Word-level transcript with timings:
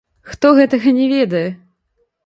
Хто 0.29 0.47
гэтага 0.61 0.95
не 0.99 1.05
ведае? 1.13 1.47